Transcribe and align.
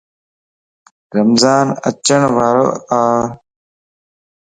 رمضان 1.17 1.65
اچڻ 1.87 2.21
وارو 2.35 2.67
ا 2.97 2.99